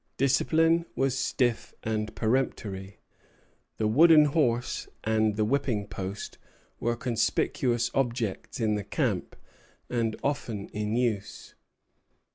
Discipline 0.17 0.87
was 0.95 1.15
stiff 1.15 1.75
and 1.83 2.15
peremptory. 2.15 2.97
The 3.77 3.85
wooden 3.87 4.25
horse 4.25 4.87
and 5.03 5.35
the 5.35 5.45
whipping 5.45 5.85
post 5.85 6.39
were 6.79 6.95
conspicuous 6.95 7.91
objects 7.93 8.59
in 8.59 8.73
the 8.73 8.83
camp, 8.83 9.35
and 9.91 10.15
often 10.23 10.69
in 10.69 10.95
use. 10.95 11.53